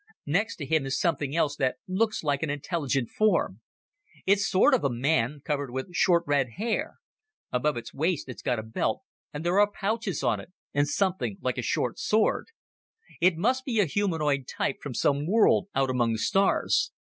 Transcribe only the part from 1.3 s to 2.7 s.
else that looks like an